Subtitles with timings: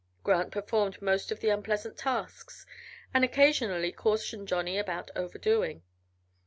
[0.23, 2.65] Grant performed most of the unpleasant tasks,
[3.13, 5.83] and occasionally cautioned Johnny about overdoing.